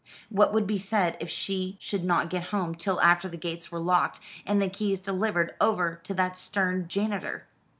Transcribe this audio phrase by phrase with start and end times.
[0.29, 3.79] What would be said if she should not get home till after the gates were
[3.79, 7.45] locked, and the keys delivered over to that stern janitor?